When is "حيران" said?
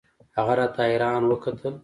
0.87-1.21